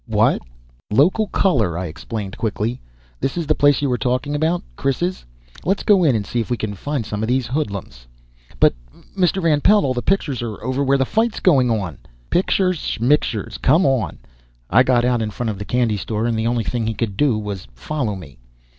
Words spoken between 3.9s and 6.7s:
talking about? Chris's? Let's go in and see if we